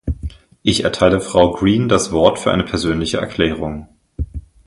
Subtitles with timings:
[0.63, 3.87] Ich erteile Frau Green das Wort für eine persönliche Erklärung.